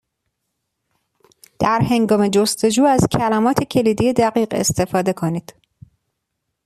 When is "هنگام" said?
1.89-2.27